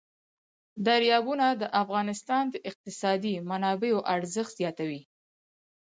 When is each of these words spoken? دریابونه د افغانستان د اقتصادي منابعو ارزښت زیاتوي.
دریابونه 0.85 1.47
د 1.61 1.63
افغانستان 1.83 2.43
د 2.49 2.55
اقتصادي 2.69 3.35
منابعو 3.49 3.99
ارزښت 4.15 4.51
زیاتوي. 4.59 5.01